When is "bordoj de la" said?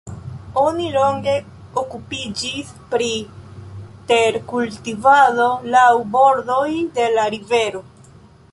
6.17-7.27